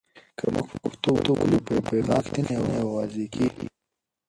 [0.37, 3.65] که موږ په پښتو ولیکو، نو پیغام مو رښتینی او واضح کېږي.